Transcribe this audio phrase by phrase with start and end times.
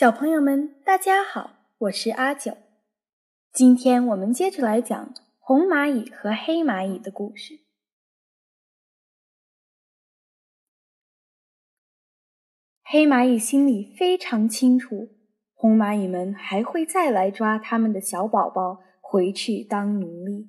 [0.00, 2.56] 小朋友们，大家好，我是阿九。
[3.52, 7.60] 今天我们接着来讲红蚂蚁和黑蚂蚁的故事。
[12.82, 15.10] 黑蚂蚁心里非常清楚，
[15.52, 20.48] 红蚂蚁们还会再来抓他们的小宝宝回去当奴隶。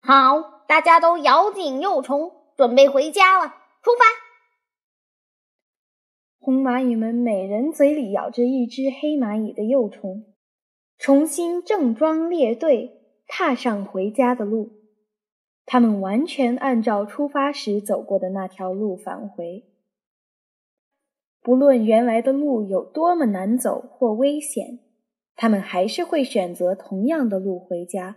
[0.00, 3.46] 好，大家都咬紧幼虫，准备回家了，
[3.84, 4.29] 出发！
[6.42, 10.24] 红蚂蚁们每人嘴里咬着一只黑蚂蚁的幼虫，
[10.96, 14.70] 重新正装列队，踏上回家的路。
[15.66, 19.66] 他们完全按照出发时走过的那条路返回。
[21.42, 24.80] 不论原来的路有多么难走或危险，
[25.36, 28.16] 他们还是会选择同样的路回家，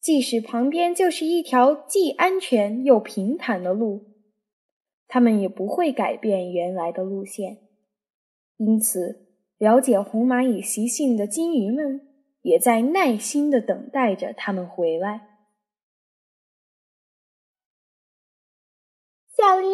[0.00, 4.13] 即使旁边就是一条既安全又平坦的路。
[5.06, 7.58] 他们也不会改变原来的路线，
[8.56, 12.00] 因此，了解红蚂蚁习性的金鱼们
[12.42, 15.28] 也在耐心的等待着它们回来。
[19.36, 19.70] 小林，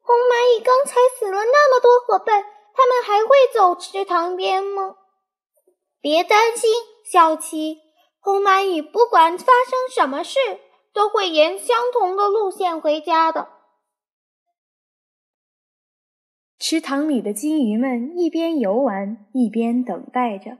[0.00, 2.42] 红蚂蚁刚才死了那么多伙伴，
[2.74, 4.96] 他们还会走池塘边吗？
[6.00, 6.70] 别担心，
[7.04, 7.78] 小琪，
[8.20, 10.38] 红蚂蚁不管发生什么事，
[10.92, 13.59] 都会沿相同的路线回家的。
[16.60, 20.58] 池塘里的金鱼们一边游玩一边等待着。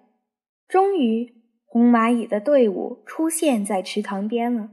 [0.67, 1.35] 终于，
[1.67, 4.71] 红蚂蚁的队伍出现在池塘边了。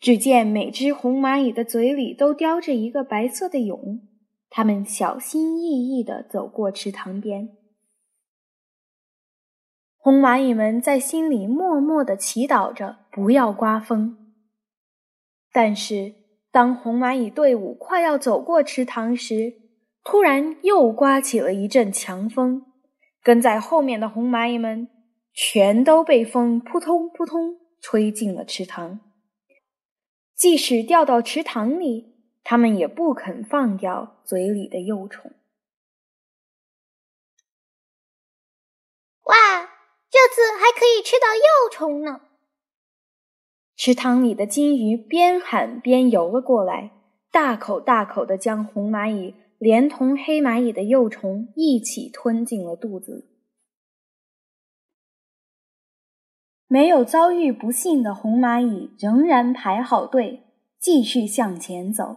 [0.00, 4.00] 只见每只红蚂蚁的嘴里都叼着一个白色的蛹，
[4.48, 7.50] 它们小心翼翼地走过池塘边。
[9.98, 14.16] 红蚂蚁们在心里默默地祈祷着不要刮风。
[15.52, 16.14] 但是，
[16.50, 19.68] 当红蚂蚁队伍快要走过池塘时，
[20.02, 22.64] 突然又刮起了一阵强风，
[23.22, 24.88] 跟在后面的红蚂蚁们
[25.32, 29.00] 全都被风扑通扑通吹进了池塘。
[30.34, 35.30] 即使掉到池塘里，它们也不肯放掉嘴里的幼虫。
[39.24, 39.36] 哇，
[40.10, 42.22] 这次还可以吃到幼虫呢！
[43.76, 46.90] 池塘里的金鱼边喊边游了过来，
[47.30, 49.34] 大口大口的将红蚂蚁。
[49.60, 53.28] 连同黑蚂蚁的幼虫一起吞进了肚子。
[56.66, 60.46] 没有遭遇不幸的红蚂蚁仍然排好队，
[60.78, 62.16] 继续向前走。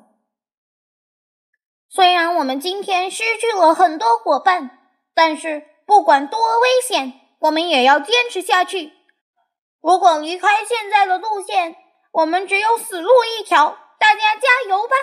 [1.90, 4.80] 虽然我们今天失去了很多伙伴，
[5.14, 8.94] 但是不管多危险，我们也要坚持下去。
[9.82, 11.76] 如果离开现在的路线，
[12.14, 13.78] 我们只有死路一条。
[14.00, 14.96] 大家加油吧！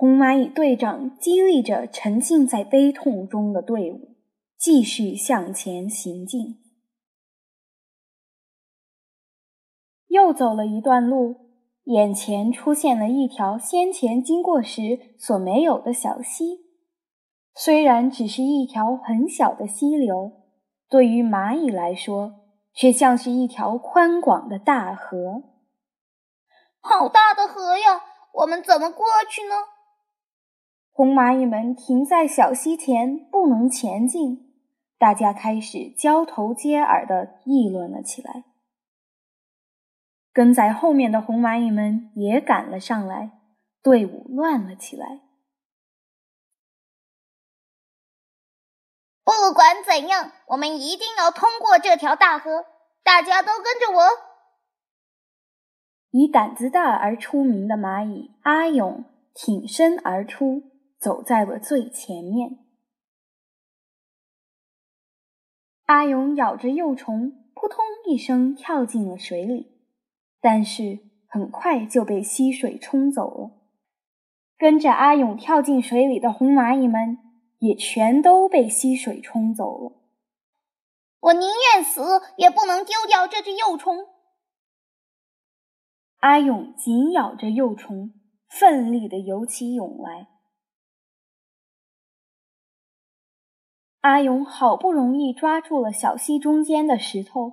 [0.00, 4.16] 红蚂蚁队长激励着沉浸在悲痛中的队伍，
[4.56, 6.58] 继续向前行进。
[10.06, 11.50] 又走了一段路，
[11.84, 16.60] 眼前出现了一条先前经过时所没有的小溪。
[17.54, 20.32] 虽然只是一条很小的溪流，
[20.88, 22.40] 对于蚂蚁来说，
[22.72, 25.42] 却像是一条宽广的大河。
[26.80, 28.00] 好大的河呀！
[28.32, 29.56] 我们怎么过去呢？
[31.00, 34.52] 红蚂蚁们停在小溪前，不能前进。
[34.98, 38.44] 大家开始交头接耳地议论了起来。
[40.30, 43.30] 跟在后面的红蚂蚁们也赶了上来，
[43.82, 45.22] 队伍乱了起来。
[49.24, 52.66] 不管怎样，我们一定要通过这条大河。
[53.02, 54.06] 大家都跟着我。
[56.10, 60.64] 以胆子大而出名的蚂蚁阿勇挺身而出。
[61.00, 62.58] 走在了最前面，
[65.86, 69.80] 阿勇咬着幼虫，扑通一声跳进了水里，
[70.42, 73.50] 但是很快就被溪水冲走了。
[74.58, 77.16] 跟着阿勇跳进水里的红蚂蚁们
[77.60, 79.92] 也全都被溪水冲走了。
[81.20, 82.02] 我宁愿死，
[82.36, 84.06] 也不能丢掉这只幼虫。
[86.18, 88.12] 阿勇紧咬着幼虫，
[88.50, 90.29] 奋力地游起泳来。
[94.00, 97.52] 阿勇好不容易抓住了小溪中间的石头，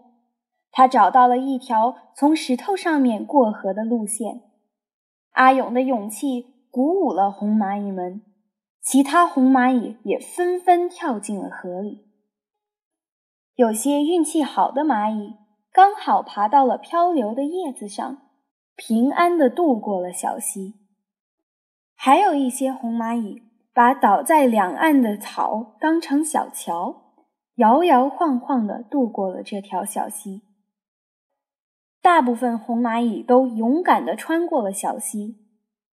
[0.71, 4.43] 他找到了一条从石头上面过河的路线。
[5.31, 8.21] 阿勇的勇气鼓舞了红蚂蚁们，
[8.81, 12.05] 其他红蚂蚁也纷纷跳进了河里。
[13.55, 15.33] 有些运气好的蚂蚁
[15.71, 18.21] 刚好爬到了漂流的叶子上，
[18.75, 20.75] 平安地渡过了小溪。
[21.93, 23.41] 还有一些红蚂蚁
[23.77, 27.13] 把倒在两岸的草当成小桥，
[27.57, 30.41] 摇摇晃晃地渡过了这条小溪。
[32.01, 35.35] 大部分红蚂蚁都勇敢地穿过了小溪，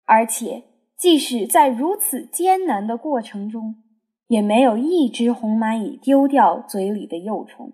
[0.03, 0.65] 而且
[0.97, 3.75] 即使在如此艰难的过程中，
[4.27, 7.71] 也没有一只红蚂蚁丢掉嘴里的幼虫。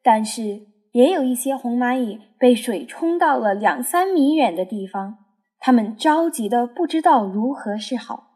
[0.00, 5.18] 但是，也有一些红蚂蚁被水冲到了两三米远的地方。
[5.58, 8.28] 它们着急的不知道如何是好。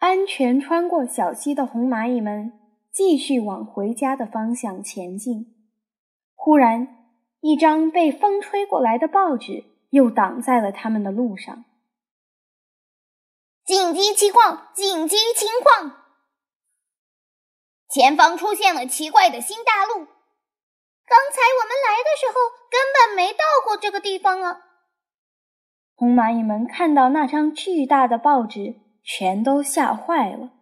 [0.00, 2.58] 安全穿过小溪的红蚂蚁们
[2.90, 5.54] 继续往回家的方向前进。
[6.34, 11.66] 忽然，一张被风吹过来的报纸又挡在了他们的路上。
[13.62, 14.68] 紧急情况！
[14.74, 15.98] 紧急情况！
[17.90, 19.92] 前方出现了奇怪的新大陆。
[19.96, 24.60] 刚才我们来的时候根本没到过这个地方啊！
[25.94, 30.52] 红蚂蚁们看到那张巨大的报纸，全都吓坏了。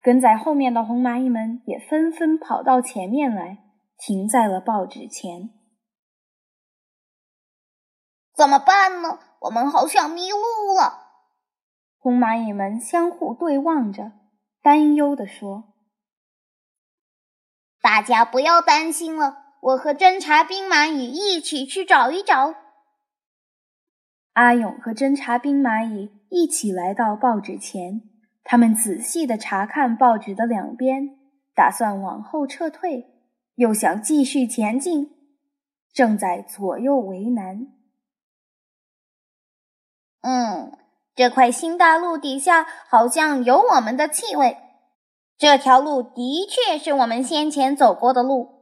[0.00, 3.58] 跟在后面的红蚂蚁们也纷纷跑到前面来，
[3.98, 5.50] 停在了报纸前。
[8.34, 9.18] 怎么办呢？
[9.40, 10.38] 我们好像迷路
[10.78, 11.06] 了。
[11.98, 14.12] 红蚂蚁们相互对望着，
[14.62, 15.74] 担忧地说
[17.82, 22.54] ：“大家不要担心了。”我和侦察兵蚂蚁一起去找一找。
[24.34, 28.02] 阿勇和侦察兵蚂蚁一起来到报纸前，
[28.44, 31.16] 他们仔细的查看报纸的两边，
[31.54, 33.06] 打算往后撤退，
[33.54, 35.12] 又想继续前进，
[35.94, 37.68] 正在左右为难。
[40.20, 40.76] 嗯，
[41.14, 44.58] 这块新大陆底下好像有我们的气味，
[45.38, 48.56] 这条路的确是我们先前走过的路。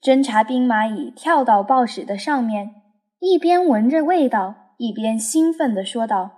[0.00, 2.76] 侦察兵蚂蚁跳到报纸的上面，
[3.18, 6.30] 一边闻着味道，一边兴奋地说道：“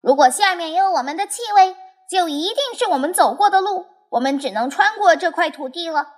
[0.00, 1.76] 如果下面有我们的气味，
[2.08, 3.86] 就一定是我们走过的路。
[4.10, 6.14] 我们只能穿过这块土地了。”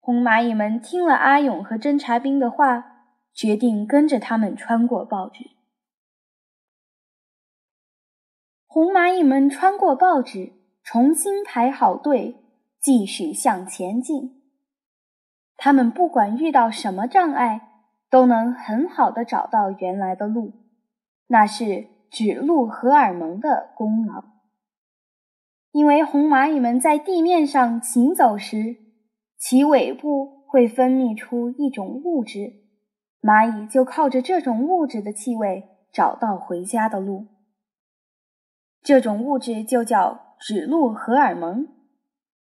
[0.00, 2.84] 红蚂蚁们听了阿勇和侦察兵的话，
[3.34, 5.50] 决定跟着他们穿过报纸。
[8.66, 10.52] 红蚂蚁们穿过报纸，
[10.82, 12.36] 重新排好队，
[12.80, 14.42] 继续向前进。
[15.56, 20.52] 他们不管遇到什么障碍，都能很好的找到原来的路，
[21.26, 24.24] 那是指路荷尔蒙的功劳。
[25.72, 28.76] 因为红蚂蚁们在地面上行走时，
[29.38, 32.52] 其尾部会分泌出一种物质，
[33.20, 37.26] 蚂蚁就靠着这种物质的气味找到回家的路。
[38.82, 41.68] 这种物质就叫指路荷尔蒙，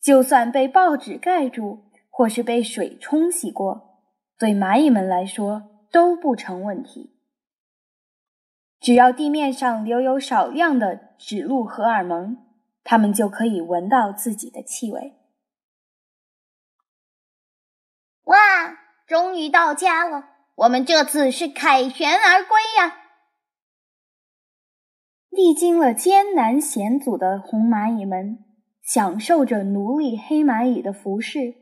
[0.00, 1.88] 就算被报纸盖住。
[2.10, 4.00] 或是被水冲洗过，
[4.36, 5.62] 对蚂蚁们来说
[5.92, 7.17] 都不成问题。
[8.80, 12.38] 只要地面上留有少量的指路荷尔蒙，
[12.84, 15.14] 它们就可以闻到自己的气味。
[18.24, 18.36] 哇，
[19.06, 20.30] 终于到家了！
[20.54, 22.96] 我们这次是凯旋而归呀！
[25.30, 28.44] 历经了艰难险阻的红蚂蚁们，
[28.82, 31.54] 享受着奴隶黑蚂蚁的服侍。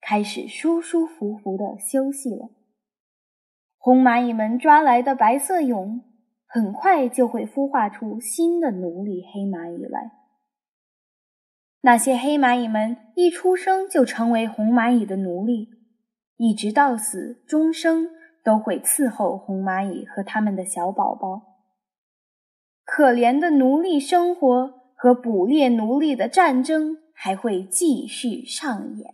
[0.00, 2.50] 开始舒舒服服的休息了。
[3.78, 6.02] 红蚂蚁们抓来的白色蛹，
[6.54, 10.12] 很快就会孵化出新的奴隶黑蚂蚁来。
[11.80, 15.70] 那些黑蚂蚁们一出生就成为红蚂蚁的奴隶，
[16.36, 18.08] 一直到死，终生
[18.44, 21.42] 都会伺候红蚂蚁和他们的小宝宝。
[22.84, 29.12] 可怜的奴隶生活和捕猎奴隶的战争还会继续上演。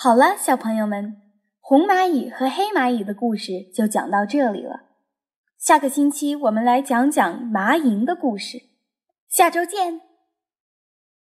[0.00, 1.16] 好了，小朋友们，
[1.58, 4.82] 红蚂蚁和黑蚂蚁的故事就讲到这里了。
[5.58, 8.58] 下个星期我们来讲讲蚂蝇的故事。
[9.28, 10.07] 下周见。